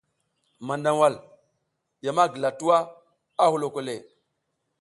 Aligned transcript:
Mandawal 0.67 1.13
ya 2.05 2.11
ma 2.17 2.23
gila 2.31 2.49
tuwa, 2.59 2.77
a 3.41 3.43
huloko 3.51 3.79
le. 3.87 3.95